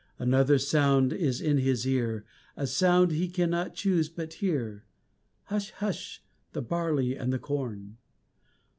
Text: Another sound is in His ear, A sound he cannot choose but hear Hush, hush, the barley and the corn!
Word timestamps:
Another 0.17 0.57
sound 0.57 1.13
is 1.13 1.39
in 1.39 1.59
His 1.59 1.85
ear, 1.87 2.25
A 2.57 2.65
sound 2.65 3.11
he 3.11 3.27
cannot 3.27 3.75
choose 3.75 4.09
but 4.09 4.33
hear 4.33 4.83
Hush, 5.43 5.69
hush, 5.73 6.23
the 6.53 6.61
barley 6.63 7.15
and 7.15 7.31
the 7.31 7.37
corn! 7.37 7.97